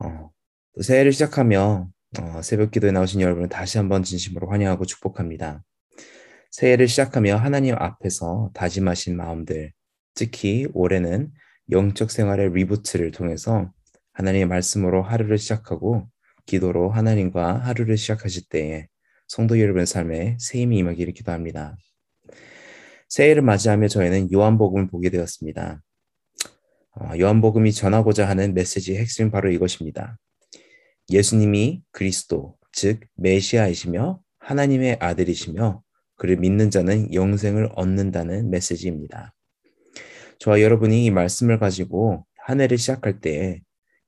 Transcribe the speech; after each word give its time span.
어, 0.00 0.30
새해를 0.80 1.12
시작하며 1.12 1.88
어, 2.20 2.42
새벽 2.42 2.70
기도에 2.70 2.92
나오신 2.92 3.20
여러분을 3.20 3.48
다시 3.48 3.78
한번 3.78 4.02
진심으로 4.02 4.50
환영하고 4.50 4.84
축복합니다. 4.84 5.62
새해를 6.50 6.88
시작하며 6.88 7.36
하나님 7.36 7.74
앞에서 7.76 8.50
다짐하신 8.54 9.16
마음들, 9.16 9.72
특히 10.14 10.66
올해는 10.72 11.30
영적 11.70 12.10
생활의 12.10 12.50
리부트를 12.54 13.10
통해서 13.10 13.70
하나님의 14.14 14.46
말씀으로 14.46 15.02
하루를 15.02 15.38
시작하고 15.38 16.08
기도로 16.46 16.90
하나님과 16.90 17.58
하루를 17.58 17.96
시작하실 17.98 18.44
때에 18.48 18.88
성도 19.26 19.60
여러분의 19.60 19.86
삶에 19.86 20.38
새 20.40 20.60
힘이 20.60 20.78
임하기를 20.78 21.12
기도합니다. 21.12 21.76
새해를 23.08 23.42
맞이하며 23.42 23.88
저희는 23.88 24.32
요한복음을 24.32 24.88
보게 24.88 25.10
되었습니다. 25.10 25.82
어, 27.00 27.12
요한복음이 27.16 27.72
전하고자 27.72 28.28
하는 28.28 28.54
메시지의 28.54 28.98
핵심은 28.98 29.30
바로 29.30 29.50
이것입니다. 29.50 30.18
예수님이 31.10 31.82
그리스도, 31.92 32.56
즉 32.72 33.00
메시아이시며 33.14 34.20
하나님의 34.40 34.98
아들이시며 35.00 35.82
그를 36.16 36.36
믿는 36.36 36.70
자는 36.70 37.14
영생을 37.14 37.70
얻는다는 37.76 38.50
메시지입니다. 38.50 39.32
저와 40.40 40.60
여러분이 40.60 41.04
이 41.04 41.10
말씀을 41.10 41.58
가지고 41.58 42.26
한 42.36 42.60
해를 42.60 42.78
시작할 42.78 43.20
때 43.20 43.60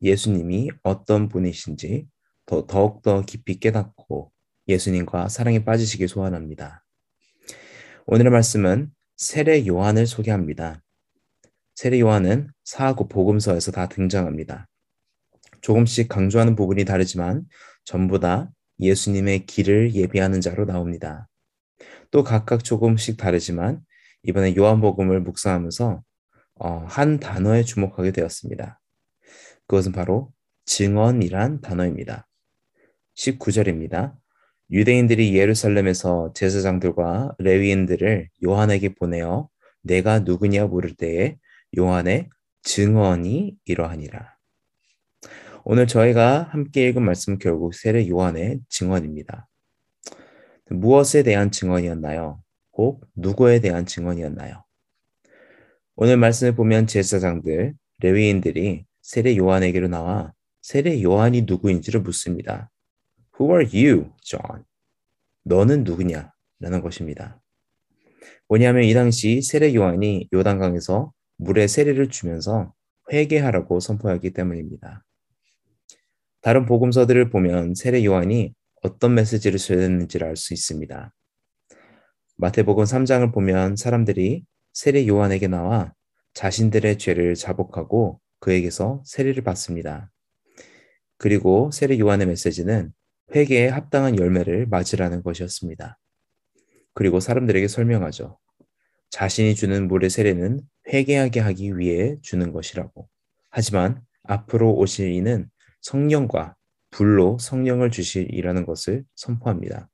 예수님이 0.02 0.70
어떤 0.82 1.28
분이신지 1.28 2.06
더, 2.46 2.66
더욱더 2.66 3.22
깊이 3.22 3.60
깨닫고 3.60 4.32
예수님과 4.66 5.28
사랑에 5.28 5.64
빠지시길 5.64 6.08
소원합니다. 6.08 6.84
오늘의 8.06 8.32
말씀은 8.32 8.90
세례 9.16 9.64
요한을 9.66 10.06
소개합니다. 10.06 10.82
세례 11.80 11.98
요한은 12.00 12.48
사하고 12.62 13.08
복음서에서 13.08 13.72
다 13.72 13.88
등장합니다. 13.88 14.68
조금씩 15.62 16.10
강조하는 16.10 16.54
부분이 16.54 16.84
다르지만 16.84 17.46
전부 17.86 18.20
다 18.20 18.50
예수님의 18.80 19.46
길을 19.46 19.94
예비하는 19.94 20.42
자로 20.42 20.66
나옵니다. 20.66 21.26
또 22.10 22.22
각각 22.22 22.64
조금씩 22.64 23.16
다르지만 23.16 23.80
이번에 24.24 24.54
요한복음을 24.56 25.22
묵상하면서 25.22 26.02
어, 26.56 26.84
한 26.86 27.18
단어에 27.18 27.62
주목하게 27.62 28.12
되었습니다. 28.12 28.78
그것은 29.66 29.92
바로 29.92 30.34
증언이란 30.66 31.62
단어입니다. 31.62 32.28
19절입니다. 33.16 34.16
유대인들이 34.70 35.34
예루살렘에서 35.34 36.34
제사장들과 36.34 37.36
레위인들을 37.38 38.28
요한에게 38.44 38.96
보내어 38.96 39.48
내가 39.80 40.18
누구냐 40.18 40.66
물을 40.66 40.94
때에 40.94 41.38
요한의 41.76 42.28
증언이 42.62 43.56
이러하니라. 43.64 44.36
오늘 45.64 45.86
저희가 45.86 46.44
함께 46.44 46.88
읽은 46.88 47.02
말씀 47.02 47.38
결국 47.38 47.74
세례 47.74 48.08
요한의 48.08 48.60
증언입니다. 48.68 49.48
무엇에 50.70 51.22
대한 51.22 51.50
증언이었나요? 51.50 52.42
혹 52.72 53.04
누구에 53.14 53.60
대한 53.60 53.86
증언이었나요? 53.86 54.64
오늘 55.96 56.16
말씀을 56.16 56.54
보면 56.54 56.86
제사장들, 56.86 57.74
레위인들이 57.98 58.86
세례 59.02 59.36
요한에게로 59.36 59.88
나와 59.88 60.32
세례 60.62 61.02
요한이 61.02 61.42
누구인지를 61.42 62.00
묻습니다. 62.00 62.70
Who 63.38 63.54
are 63.56 63.66
you, 63.66 64.12
John? 64.22 64.64
너는 65.44 65.84
누구냐? 65.84 66.32
라는 66.58 66.80
것입니다. 66.80 67.40
뭐냐면 68.48 68.84
이 68.84 68.92
당시 68.92 69.42
세례 69.42 69.74
요한이 69.74 70.28
요단강에서 70.32 71.12
물에 71.40 71.66
세례를 71.66 72.10
주면서 72.10 72.74
회개하라고 73.10 73.80
선포하기 73.80 74.32
때문입니다. 74.32 75.04
다른 76.42 76.66
복음서들을 76.66 77.30
보면 77.30 77.74
세례 77.74 78.04
요한이 78.04 78.54
어떤 78.82 79.14
메시지를 79.14 79.58
전했는지를 79.58 80.26
알 80.26 80.36
수 80.36 80.52
있습니다. 80.52 81.14
마태복음 82.36 82.84
3장을 82.84 83.32
보면 83.32 83.76
사람들이 83.76 84.44
세례 84.72 85.06
요한에게 85.06 85.48
나와 85.48 85.94
자신들의 86.34 86.98
죄를 86.98 87.34
자복하고 87.34 88.20
그에게서 88.38 89.02
세례를 89.06 89.42
받습니다. 89.42 90.10
그리고 91.16 91.70
세례 91.72 91.98
요한의 91.98 92.26
메시지는 92.26 92.92
회개에 93.34 93.68
합당한 93.68 94.18
열매를 94.18 94.66
맞으라는 94.66 95.22
것이었습니다. 95.22 95.98
그리고 96.92 97.18
사람들에게 97.18 97.66
설명하죠. 97.66 98.38
자신이 99.10 99.54
주는 99.54 99.88
물의 99.88 100.10
세례는 100.10 100.60
회개하게 100.88 101.40
하기 101.40 101.78
위해 101.78 102.16
주는 102.22 102.52
것이라고. 102.52 103.08
하지만 103.50 104.02
앞으로 104.24 104.74
오실 104.74 105.12
이는 105.12 105.48
성령과 105.82 106.56
불로 106.90 107.38
성령을 107.38 107.90
주시이라는 107.90 108.66
것을 108.66 109.04
선포합니다. 109.14 109.88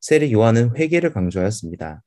세례 0.00 0.30
요한은 0.30 0.76
회개를 0.76 1.12
강조하였습니다. 1.12 2.02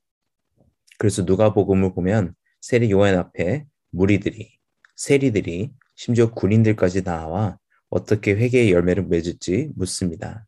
그래서 0.98 1.24
누가복음을 1.24 1.94
보면 1.94 2.34
세례 2.62 2.90
요한 2.90 3.18
앞에 3.18 3.66
무리들이 3.92 4.60
세리들이 4.96 5.72
심지어 5.96 6.32
군인들까지 6.32 7.04
나와 7.04 7.58
어떻게 7.90 8.34
회개의 8.34 8.72
열매를 8.72 9.06
맺을지 9.06 9.72
묻습니다. 9.76 10.46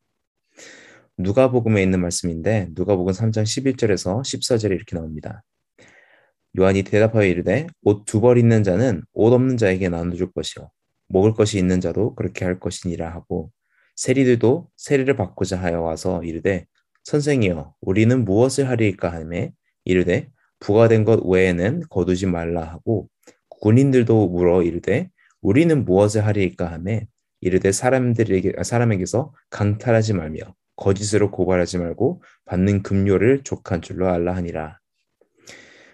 누가복음에 1.17 1.83
있는 1.83 2.01
말씀인데 2.01 2.69
누가복음 2.73 3.13
3장 3.13 3.43
11절에서 3.43 4.21
14절에 4.21 4.71
이렇게 4.71 4.95
나옵니다. 4.95 5.43
요한이 6.59 6.83
대답하여 6.83 7.25
이르되 7.27 7.67
옷 7.83 8.05
두 8.05 8.19
벌 8.21 8.37
있는 8.37 8.63
자는 8.63 9.03
옷 9.13 9.31
없는 9.33 9.57
자에게 9.57 9.89
나눠줄 9.89 10.31
것이요 10.33 10.69
먹을 11.07 11.33
것이 11.33 11.57
있는 11.57 11.79
자도 11.81 12.15
그렇게 12.15 12.45
할 12.45 12.59
것이니라 12.59 13.09
하고 13.13 13.51
세리들도 13.95 14.69
세리를 14.77 15.15
받고자 15.15 15.61
하여 15.61 15.81
와서 15.81 16.23
이르되 16.23 16.65
선생이여 17.03 17.75
우리는 17.81 18.25
무엇을 18.25 18.67
하리까 18.69 19.11
하매 19.13 19.53
이르되 19.85 20.29
부가된 20.59 21.05
것 21.05 21.21
외에는 21.25 21.83
거두지 21.89 22.25
말라 22.27 22.63
하고 22.63 23.07
군인들도 23.49 24.29
물어 24.29 24.63
이르되 24.63 25.09
우리는 25.41 25.85
무엇을 25.85 26.25
하리까 26.25 26.71
하매 26.71 27.07
이르되 27.41 27.71
사람들에게 27.71 28.63
사람에게서 28.63 29.33
강탈하지 29.49 30.13
말며 30.13 30.39
거짓으로 30.81 31.29
고발하지 31.29 31.77
말고 31.77 32.23
받는 32.45 32.81
급료를 32.81 33.43
족한 33.43 33.81
줄로 33.81 34.09
알라 34.09 34.35
하니라. 34.35 34.79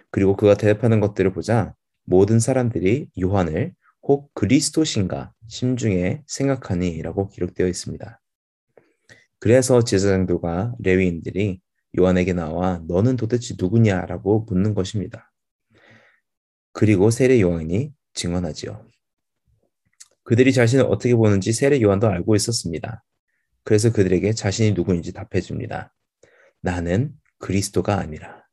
그리고 0.09 0.37
그가 0.37 0.55
대답하는 0.55 1.01
것들을 1.01 1.33
보자 1.33 1.75
모든 2.05 2.39
사람들이 2.39 3.09
요한을 3.21 3.73
혹 4.03 4.33
그리스도신가 4.33 5.33
심중에 5.47 6.23
생각하니라고 6.25 7.27
기록되어 7.27 7.67
있습니다. 7.67 8.21
그래서 9.39 9.83
제사장들과 9.83 10.75
레위인들이 10.79 11.59
요한에게 11.99 12.31
나와 12.33 12.81
너는 12.87 13.17
도대체 13.17 13.55
누구냐라고 13.59 14.45
묻는 14.49 14.73
것입니다. 14.73 15.31
그리고 16.71 17.11
세례 17.11 17.41
요한이 17.41 17.91
증언하지요. 18.13 18.87
그들이 20.23 20.53
자신을 20.53 20.85
어떻게 20.85 21.13
보는지 21.13 21.51
세례 21.51 21.81
요한도 21.81 22.07
알고 22.07 22.35
있었습니다. 22.35 23.03
그래서 23.67 23.91
그들에게 23.91 24.31
자신이 24.31 24.71
누구인지 24.71 25.11
답해 25.11 25.41
줍니다. 25.41 25.93
나는 26.61 27.11
그리스도가 27.37 27.99
아니라. 27.99 28.45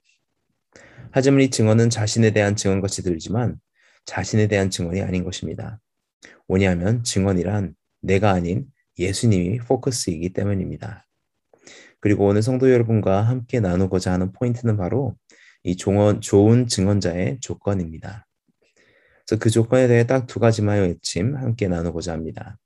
하지만 1.13 1.43
이 1.43 1.51
증언은 1.51 1.89
자신에 1.89 2.33
대한 2.33 2.57
증언같이 2.57 3.05
들지만 3.05 3.61
자신에 4.07 4.49
대한 4.49 4.71
증언이 4.71 5.03
아닌 5.03 5.23
것입니다. 5.23 5.79
뭐냐면 6.49 7.05
증언이란 7.05 7.77
내가 8.03 8.33
아닌 8.33 8.67
예수님이 8.99 9.59
포커스이기 9.59 10.33
때문입니다. 10.33 11.07
그리고 12.01 12.27
오늘 12.27 12.43
성도 12.43 12.73
여러분과 12.73 13.23
함께 13.23 13.61
나누고자 13.61 14.13
하는 14.13 14.33
포인트는 14.33 14.77
바로 14.77 15.15
이 15.63 15.77
종원, 15.77 16.23
좋은 16.23 16.67
증언자의 16.67 17.39
조건입니다. 17.39 18.27
그래서 19.25 19.41
그 19.41 19.49
조건에 19.49 19.87
대해 19.87 20.09
딱 20.09 20.27
두 20.27 20.41
가지만의 20.41 20.89
외침 20.89 21.37
함께 21.37 21.69
나누고자 21.69 22.13
합니다. 22.13 22.59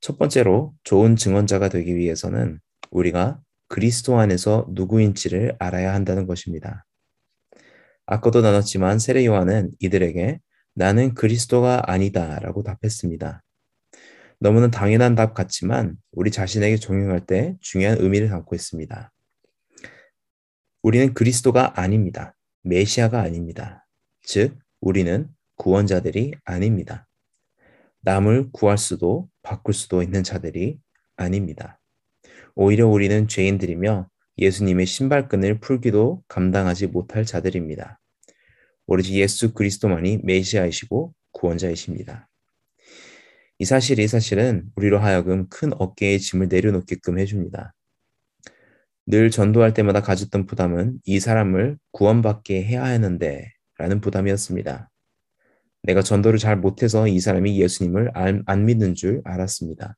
첫 0.00 0.18
번째로 0.18 0.74
좋은 0.84 1.16
증언자가 1.16 1.68
되기 1.68 1.96
위해서는 1.96 2.60
우리가 2.90 3.40
그리스도 3.68 4.18
안에서 4.18 4.66
누구인지를 4.70 5.56
알아야 5.58 5.92
한다는 5.94 6.26
것입니다. 6.26 6.84
아까도 8.06 8.40
나눴지만 8.40 8.98
세례 8.98 9.26
요한은 9.26 9.72
이들에게 9.80 10.40
나는 10.74 11.14
그리스도가 11.14 11.90
아니다 11.90 12.38
라고 12.40 12.62
답했습니다. 12.62 13.42
너무는 14.38 14.70
당연한 14.70 15.14
답 15.14 15.34
같지만 15.34 15.96
우리 16.12 16.30
자신에게 16.30 16.76
적용할 16.76 17.24
때 17.24 17.56
중요한 17.60 17.98
의미를 17.98 18.28
담고 18.28 18.54
있습니다. 18.54 19.12
우리는 20.82 21.14
그리스도가 21.14 21.80
아닙니다. 21.80 22.36
메시아가 22.62 23.20
아닙니다. 23.20 23.86
즉, 24.22 24.58
우리는 24.80 25.28
구원자들이 25.56 26.34
아닙니다. 26.44 27.08
남을 28.06 28.50
구할 28.52 28.78
수도 28.78 29.28
바꿀 29.42 29.74
수도 29.74 30.00
있는 30.00 30.22
자들이 30.22 30.78
아닙니다. 31.16 31.80
오히려 32.54 32.86
우리는 32.86 33.26
죄인들이며 33.26 34.08
예수님의 34.38 34.86
신발끈을 34.86 35.58
풀기도 35.58 36.22
감당하지 36.28 36.86
못할 36.86 37.24
자들입니다. 37.24 37.98
오로지 38.86 39.20
예수 39.20 39.54
그리스도만이 39.54 40.20
메시아이시고 40.22 41.14
구원자이십니다. 41.32 42.28
이 43.58 43.64
사실이 43.64 44.06
사실은 44.06 44.66
우리로 44.76 45.00
하여금 45.00 45.48
큰 45.48 45.72
어깨에 45.72 46.18
짐을 46.18 46.46
내려놓게끔 46.46 47.18
해줍니다. 47.18 47.74
늘 49.06 49.32
전도할 49.32 49.74
때마다 49.74 50.00
가졌던 50.00 50.46
부담은 50.46 51.00
이 51.04 51.18
사람을 51.18 51.76
구원받게 51.90 52.62
해야 52.62 52.84
하는데 52.84 53.50
라는 53.78 54.00
부담이었습니다. 54.00 54.90
내가 55.86 56.02
전도를 56.02 56.38
잘 56.38 56.56
못해서 56.56 57.08
이 57.08 57.20
사람이 57.20 57.58
예수님을 57.60 58.10
안, 58.14 58.42
안 58.46 58.66
믿는 58.66 58.94
줄 58.94 59.22
알았습니다. 59.24 59.96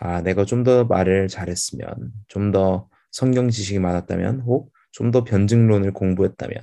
아, 0.00 0.22
내가 0.22 0.44
좀 0.44 0.64
더 0.64 0.84
말을 0.84 1.28
잘했으면, 1.28 2.12
좀 2.28 2.52
더 2.52 2.88
성경 3.10 3.50
지식이 3.50 3.78
많았다면, 3.80 4.40
혹 4.42 4.72
좀 4.92 5.10
더 5.10 5.24
변증론을 5.24 5.92
공부했다면. 5.92 6.56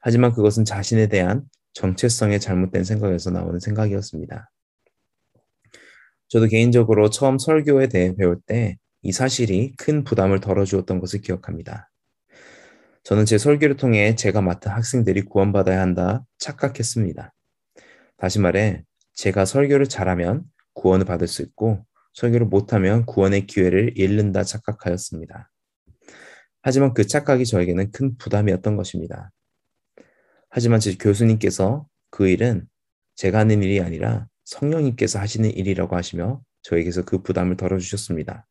하지만 0.00 0.32
그것은 0.32 0.64
자신에 0.64 1.08
대한 1.08 1.44
정체성의 1.74 2.40
잘못된 2.40 2.84
생각에서 2.84 3.30
나오는 3.30 3.58
생각이었습니다. 3.60 4.50
저도 6.28 6.46
개인적으로 6.48 7.10
처음 7.10 7.38
설교에 7.38 7.88
대해 7.88 8.14
배울 8.16 8.40
때 8.46 8.76
이 9.02 9.12
사실이 9.12 9.74
큰 9.76 10.04
부담을 10.04 10.40
덜어주었던 10.40 11.00
것을 11.00 11.20
기억합니다. 11.20 11.87
저는 13.08 13.24
제 13.24 13.38
설교를 13.38 13.78
통해 13.78 14.14
제가 14.14 14.42
맡은 14.42 14.70
학생들이 14.70 15.22
구원받아야 15.22 15.80
한다 15.80 16.26
착각했습니다. 16.36 17.32
다시 18.18 18.38
말해, 18.38 18.84
제가 19.14 19.46
설교를 19.46 19.88
잘하면 19.88 20.44
구원을 20.74 21.06
받을 21.06 21.26
수 21.26 21.40
있고, 21.40 21.86
설교를 22.12 22.48
못하면 22.48 23.06
구원의 23.06 23.46
기회를 23.46 23.96
잃는다 23.96 24.44
착각하였습니다. 24.44 25.50
하지만 26.60 26.92
그 26.92 27.06
착각이 27.06 27.46
저에게는 27.46 27.92
큰 27.92 28.18
부담이었던 28.18 28.76
것입니다. 28.76 29.30
하지만 30.50 30.78
제 30.78 30.94
교수님께서 30.94 31.86
그 32.10 32.28
일은 32.28 32.68
제가 33.16 33.38
하는 33.38 33.62
일이 33.62 33.80
아니라 33.80 34.26
성령님께서 34.44 35.18
하시는 35.18 35.50
일이라고 35.50 35.96
하시며 35.96 36.42
저에게서 36.60 37.06
그 37.06 37.22
부담을 37.22 37.56
덜어주셨습니다. 37.56 38.46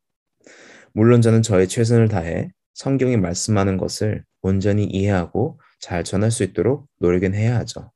물론 0.94 1.22
저는 1.22 1.42
저의 1.42 1.68
최선을 1.68 2.08
다해 2.08 2.50
성경이 2.78 3.16
말씀하는 3.16 3.76
것을 3.76 4.24
온전히 4.40 4.84
이해하고 4.84 5.58
잘 5.80 6.04
전할 6.04 6.30
수 6.30 6.44
있도록 6.44 6.88
노력은 7.00 7.34
해야 7.34 7.56
하죠. 7.58 7.90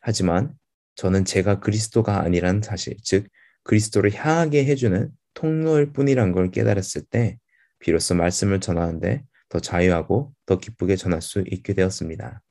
하지만 0.00 0.54
저는 0.96 1.24
제가 1.24 1.60
그리스도가 1.60 2.22
아니란 2.22 2.60
사실, 2.60 2.96
즉 3.04 3.28
그리스도를 3.62 4.12
향하게 4.12 4.64
해주는 4.64 5.08
통로일 5.34 5.92
뿐이란 5.92 6.32
걸 6.32 6.50
깨달았을 6.50 7.02
때 7.02 7.38
비로소 7.78 8.16
말씀을 8.16 8.58
전하는데 8.58 9.22
더 9.48 9.60
자유하고 9.60 10.34
더 10.46 10.58
기쁘게 10.58 10.96
전할 10.96 11.22
수 11.22 11.44
있게 11.46 11.74
되었습니다. 11.74 12.42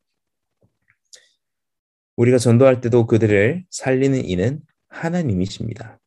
우리가 2.16 2.38
전도할 2.38 2.80
때도 2.80 3.08
그들을 3.08 3.66
살리는 3.70 4.24
이는 4.24 4.62
하나님이십니다. 4.88 6.00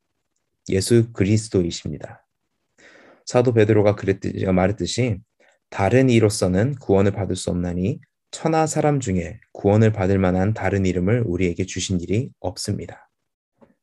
예수 0.70 1.12
그리스도이십니다. 1.12 2.26
사도 3.26 3.52
베드로가 3.52 3.94
그랬듯이 3.94 4.46
말했듯이 4.46 5.20
다른 5.70 6.10
이로서는 6.10 6.74
구원을 6.74 7.12
받을 7.12 7.36
수 7.36 7.50
없나니 7.50 8.00
천하 8.32 8.66
사람 8.66 9.00
중에 9.00 9.40
구원을 9.52 9.92
받을 9.92 10.18
만한 10.18 10.52
다른 10.52 10.84
이름을 10.84 11.22
우리에게 11.26 11.64
주신 11.64 12.00
일이 12.00 12.30
없습니다. 12.40 13.08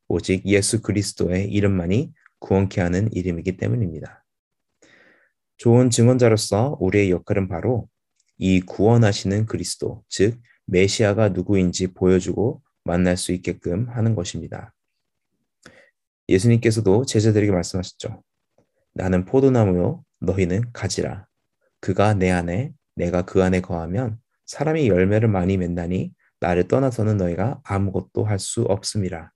오직 0.07 0.45
예수 0.45 0.81
그리스도의 0.81 1.49
이름만이 1.51 2.13
구원케 2.39 2.81
하는 2.81 3.11
이름이기 3.11 3.57
때문입니다. 3.57 4.25
좋은 5.57 5.89
증언자로서 5.89 6.77
우리의 6.79 7.09
역할은 7.11 7.47
바로 7.47 7.89
이 8.37 8.61
구원하시는 8.61 9.47
그리스도, 9.47 10.03
즉 10.07 10.39
메시아가 10.65 11.29
누구인지 11.29 11.93
보여주고 11.93 12.61
만날 12.83 13.17
수 13.17 13.31
있게끔 13.31 13.89
하는 13.89 14.15
것입니다. 14.15 14.73
예수님께서도 16.29 17.05
제자들에게 17.05 17.51
말씀하셨죠. 17.51 18.23
나는 18.93 19.25
포도나무요, 19.25 20.03
너희는 20.19 20.71
가지라. 20.73 21.26
그가 21.79 22.13
내 22.13 22.31
안에, 22.31 22.73
내가 22.95 23.23
그 23.23 23.43
안에 23.43 23.61
거하면 23.61 24.17
사람이 24.45 24.87
열매를 24.87 25.29
많이 25.29 25.57
맺나니 25.57 26.13
나를 26.39 26.67
떠나서는 26.67 27.17
너희가 27.17 27.61
아무것도 27.63 28.23
할 28.25 28.39
수 28.39 28.61
없음이라. 28.63 29.31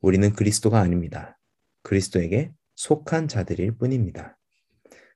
우리는 0.00 0.32
그리스도가 0.32 0.80
아닙니다. 0.80 1.38
그리스도에게 1.82 2.52
속한 2.76 3.28
자들일 3.28 3.76
뿐입니다. 3.78 4.38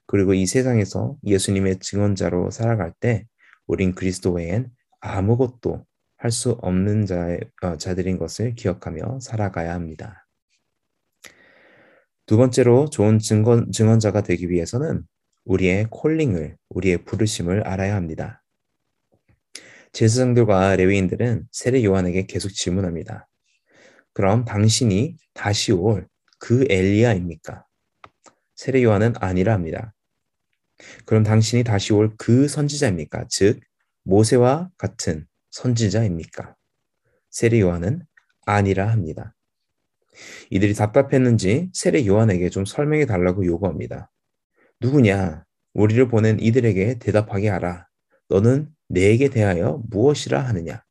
그리고 0.07 0.35
이 0.35 0.47
세상에서 0.47 1.17
예수님의 1.25 1.79
증언자로 1.79 2.51
살아갈 2.51 2.93
때 3.01 3.27
우린 3.67 3.95
그리스도 3.95 4.33
외엔 4.33 4.71
아무것도 5.01 5.87
할 6.17 6.31
수 6.31 6.53
없는 6.63 7.05
자, 7.07 7.39
어, 7.63 7.77
자들인 7.77 8.19
것을 8.19 8.55
기억하며 8.55 9.21
살아가야 9.21 9.75
합니다. 9.75 10.27
두 12.27 12.37
번째로 12.39 12.89
좋은 12.89 13.19
증언, 13.19 13.71
증언자가 13.71 14.23
되기 14.23 14.49
위해서는 14.49 15.03
우리의 15.45 15.87
콜링을, 15.91 16.57
우리의 16.71 17.05
부르심을 17.05 17.67
알아야 17.67 17.95
합니다. 17.97 18.43
제사장들과 19.93 20.77
레위인들은 20.77 21.49
세례 21.53 21.85
요한에게 21.85 22.27
계속 22.27 22.49
질문합니다. 22.51 23.29
그럼 24.13 24.45
당신이 24.45 25.17
다시 25.35 25.73
올 25.73 26.09
그 26.39 26.67
엘리야입니까? 26.69 27.65
세례 28.55 28.83
요한은 28.83 29.15
아니라 29.17 29.55
합니다. 29.55 29.95
그럼 31.07 31.23
당신이 31.23 31.65
다시 31.65 31.95
올 31.95 32.15
그 32.19 32.49
선지자입니까? 32.49 33.27
즉 33.31 33.61
모세와 34.03 34.71
같은 34.77 35.27
선지자입니까? 35.53 36.55
세례 37.31 37.61
요한은 37.61 38.05
아니라 38.45 38.91
합니다. 38.91 39.35
이들이 40.51 40.75
답답했는지 40.75 41.71
세례 41.73 42.07
요한에게 42.07 42.51
좀 42.51 42.67
설명해 42.67 43.07
달라고 43.07 43.47
요구합니다. 43.47 44.11
누구냐? 44.85 45.47
우리를 45.73 46.09
보낸 46.09 46.39
이들에게 46.39 46.99
대답하게 46.99 47.49
하라. 47.49 47.89
너는 48.29 48.69
내게 48.87 49.31
대하여 49.31 49.83
무엇이라 49.89 50.39
하느냐? 50.41 50.85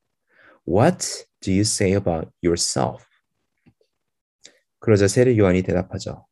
What 0.68 1.26
do 1.42 1.54
you 1.54 1.62
say 1.62 1.94
about 1.94 2.32
yourself? 2.44 3.06
그러자 4.80 5.08
세례 5.08 5.38
요한이 5.38 5.62
대답하죠. 5.62 6.26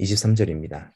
23절입니다. 0.00 0.92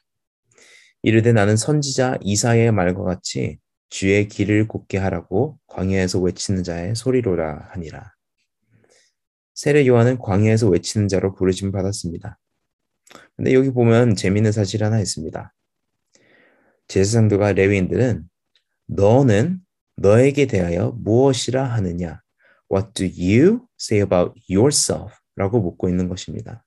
이르되 1.01 1.33
나는 1.33 1.57
선지자 1.57 2.19
이사의 2.21 2.71
말과 2.73 3.03
같이 3.03 3.57
주의 3.89 4.27
길을 4.27 4.67
곱게 4.67 4.99
하라고 4.99 5.57
광야에서 5.65 6.19
외치는 6.19 6.63
자의 6.63 6.95
소리로라 6.95 7.69
하니라. 7.71 8.13
세례 9.55 9.87
요한은 9.87 10.19
광야에서 10.19 10.69
외치는 10.69 11.07
자로 11.07 11.33
부르심 11.33 11.71
받았습니다. 11.71 12.37
근데 13.35 13.53
여기 13.53 13.71
보면 13.71 14.15
재미있는 14.15 14.51
사실 14.51 14.83
하나 14.83 14.99
있습니다. 14.99 15.53
제사장들과 16.87 17.53
레위인들은 17.53 18.29
너는 18.87 19.59
너에게 19.97 20.45
대하여 20.45 20.91
무엇이라 20.91 21.63
하느냐? 21.63 22.21
What 22.71 22.93
do 22.93 23.05
you 23.05 23.61
say 23.79 24.01
about 24.01 24.39
yourself? 24.49 25.13
라고 25.35 25.59
묻고 25.59 25.89
있는 25.89 26.07
것입니다. 26.09 26.63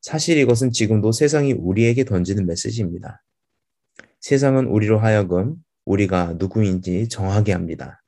사실 0.00 0.38
이것은 0.38 0.72
지금도 0.72 1.12
세상이 1.12 1.52
우리에게 1.52 2.04
던지는 2.04 2.46
메시지입니다. 2.46 3.22
세상은 4.20 4.66
우리로 4.66 4.98
하여금 4.98 5.56
우리가 5.84 6.34
누구인지 6.38 7.08
정하게 7.08 7.52
합니다. 7.52 8.02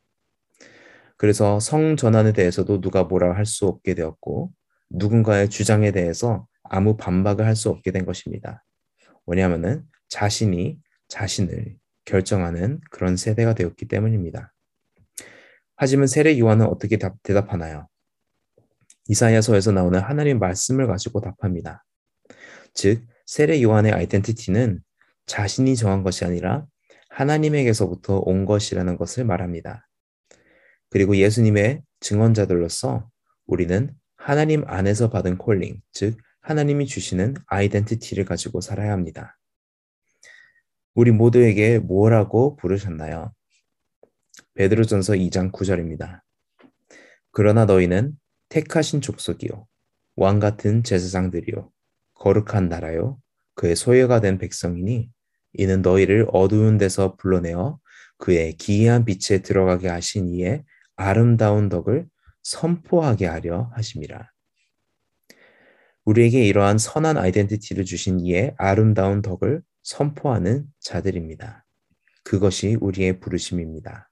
그래서 1.16 1.60
성 1.60 1.96
전환에 1.96 2.32
대해서도 2.32 2.80
누가 2.80 3.04
뭐라 3.04 3.34
할 3.34 3.46
수 3.46 3.66
없게 3.66 3.94
되었고 3.94 4.52
누군가의 4.90 5.48
주장에 5.50 5.92
대해서 5.92 6.46
아무 6.64 6.96
반박을 6.96 7.46
할 7.46 7.56
수 7.56 7.68
없게 7.70 7.92
된 7.92 8.04
것입니다. 8.04 8.64
왜냐하면 9.26 9.86
자신이 10.12 10.78
자신을 11.08 11.74
결정하는 12.04 12.80
그런 12.90 13.16
세대가 13.16 13.54
되었기 13.54 13.88
때문입니다. 13.88 14.52
하지만 15.74 16.06
세례 16.06 16.38
요한은 16.38 16.66
어떻게 16.66 16.98
답, 16.98 17.16
대답하나요? 17.22 17.88
이사야서에서 19.08 19.72
나오는 19.72 19.98
하나님 19.98 20.38
말씀을 20.38 20.86
가지고 20.86 21.22
답합니다. 21.22 21.82
즉 22.74 23.06
세례 23.24 23.62
요한의 23.62 23.92
아이덴티티는 23.92 24.82
자신이 25.24 25.76
정한 25.76 26.02
것이 26.02 26.26
아니라 26.26 26.66
하나님에게서부터 27.08 28.18
온 28.18 28.44
것이라는 28.44 28.98
것을 28.98 29.24
말합니다. 29.24 29.88
그리고 30.90 31.16
예수님의 31.16 31.82
증언자들로서 32.00 33.08
우리는 33.46 33.94
하나님 34.16 34.62
안에서 34.66 35.08
받은 35.08 35.38
콜링, 35.38 35.80
즉 35.92 36.18
하나님이 36.42 36.84
주시는 36.84 37.34
아이덴티티를 37.46 38.26
가지고 38.26 38.60
살아야 38.60 38.92
합니다. 38.92 39.38
우리 40.94 41.10
모두에게 41.10 41.78
뭐라고 41.78 42.56
부르셨나요? 42.56 43.32
베드로전서 44.54 45.14
2장 45.14 45.50
9절입니다. 45.50 46.20
그러나 47.30 47.64
너희는 47.64 48.12
택하신 48.50 49.00
족속이요 49.00 49.66
왕 50.16 50.38
같은 50.38 50.82
제사장들이요 50.82 51.70
거룩한 52.14 52.68
나라요 52.68 53.18
그의 53.54 53.74
소유가 53.74 54.20
된 54.20 54.36
백성이니 54.36 55.08
이는 55.54 55.80
너희를 55.80 56.26
어두운 56.30 56.76
데서 56.76 57.16
불러내어 57.16 57.78
그의 58.18 58.52
기이한 58.54 59.06
빛에 59.06 59.38
들어가게 59.38 59.88
하신 59.88 60.28
이의 60.28 60.64
아름다운 60.96 61.70
덕을 61.70 62.06
선포하게 62.42 63.26
하려 63.26 63.70
하심이라. 63.74 64.30
우리에게 66.04 66.44
이러한 66.44 66.78
선한 66.78 67.16
아이덴티티를 67.16 67.84
주신 67.84 68.20
이의 68.20 68.54
아름다운 68.58 69.22
덕을 69.22 69.62
선포하는 69.82 70.66
자들입니다. 70.80 71.64
그것이 72.24 72.76
우리의 72.80 73.20
부르심입니다. 73.20 74.10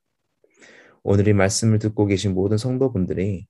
오늘 1.02 1.28
이 1.28 1.32
말씀을 1.32 1.78
듣고 1.78 2.06
계신 2.06 2.34
모든 2.34 2.58
성도분들이 2.58 3.46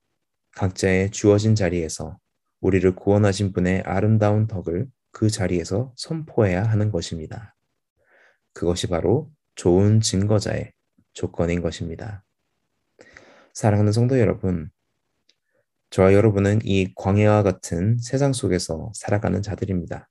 각자의 0.57 1.11
주어진 1.11 1.55
자리에서 1.55 2.19
우리를 2.61 2.95
구원하신 2.95 3.53
분의 3.53 3.83
아름다운 3.83 4.47
덕을 4.47 4.87
그 5.13 5.31
자리에서 5.31 5.93
선포해야 5.97 6.63
하는 6.63 6.91
것입니다. 6.93 7.57
그것이 8.53 8.87
바로 8.87 9.31
좋은 9.55 10.01
증거자의 10.01 10.73
조건인 11.13 11.63
것입니다. 11.63 12.25
사랑하는 13.55 13.93
성도 13.93 14.19
여러분, 14.19 14.71
저와 15.91 16.15
여러분은 16.15 16.61
이 16.65 16.93
광야와 16.95 17.43
같은 17.43 17.99
세상 17.99 18.33
속에서 18.33 18.93
살아가는 18.95 19.43
자들입니다. 19.43 20.09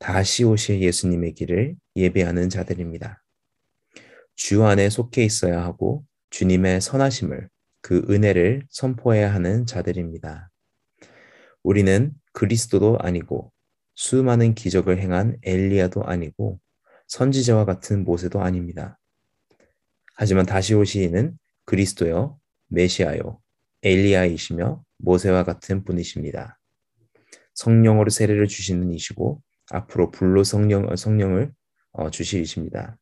다시 0.00 0.44
오실 0.44 0.80
예수님의 0.80 1.34
길을 1.34 1.76
예배하는 1.94 2.48
자들입니다. 2.48 3.22
주 4.34 4.64
안에 4.64 4.88
속해 4.88 5.22
있어야 5.22 5.62
하고 5.62 6.04
주님의 6.30 6.80
선하심을 6.80 7.50
그 7.82 8.06
은혜를 8.08 8.66
선포해야 8.70 9.32
하는 9.32 9.66
자들입니다. 9.66 10.50
우리는 11.62 12.14
그리스도도 12.32 12.96
아니고 12.98 13.52
수많은 13.94 14.54
기적을 14.54 14.98
행한 14.98 15.36
엘리야도 15.42 16.04
아니고 16.04 16.58
선지자와 17.08 17.66
같은 17.66 18.02
모세도 18.02 18.40
아닙니다. 18.40 18.98
하지만 20.14 20.46
다시 20.46 20.74
오시는 20.74 21.38
그리스도여 21.66 22.38
메시아요 22.68 23.38
엘리야이시며 23.82 24.82
모세와 24.96 25.44
같은 25.44 25.84
분이십니다. 25.84 26.58
성령으로 27.52 28.08
세례를 28.08 28.46
주시는 28.46 28.92
이시고 28.92 29.42
앞으로 29.70 30.10
불로 30.10 30.44
성령, 30.44 30.94
성령을 30.94 31.52
어, 31.92 32.10
주시이십니다. 32.10 32.98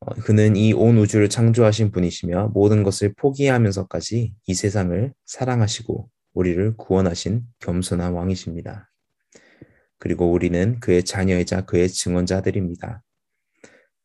어, 0.00 0.14
그는 0.16 0.56
이 0.56 0.72
온 0.72 0.98
우주를 0.98 1.28
창조하신 1.28 1.90
분이시며 1.90 2.48
모든 2.54 2.82
것을 2.82 3.14
포기하면서까지 3.14 4.34
이 4.46 4.54
세상을 4.54 5.12
사랑하시고 5.24 6.10
우리를 6.34 6.76
구원하신 6.76 7.42
겸손한 7.60 8.12
왕이십니다. 8.12 8.90
그리고 9.98 10.30
우리는 10.30 10.78
그의 10.80 11.04
자녀이자 11.04 11.62
그의 11.62 11.88
증언자들입니다. 11.88 13.02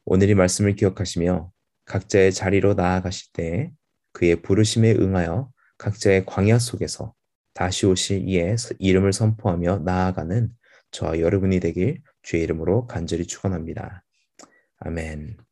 오늘 0.06 0.30
이 0.30 0.36
말씀을 0.36 0.76
기억하시며 0.76 1.52
각자의 1.86 2.32
자리로 2.32 2.76
나아가실 2.76 3.32
때 3.34 3.72
그의 4.14 4.42
부르심에 4.42 4.94
응하여 4.94 5.52
각자의 5.78 6.26
광야 6.26 6.60
속에서 6.60 7.14
다시 7.54 7.86
오실 7.86 8.28
이의 8.28 8.56
이름을 8.80 9.14
선포하며 9.14 9.80
나아가는 9.80 10.50
저와 10.92 11.20
여러분이 11.20 11.60
되길 11.60 12.02
주의 12.22 12.44
이름으로 12.44 12.88
간절히 12.88 13.26
축원합니다. 13.26 14.04
아멘. 14.80 15.49